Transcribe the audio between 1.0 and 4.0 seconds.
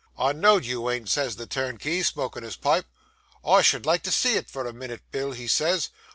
says the turnkey, smoking his pipe. "I should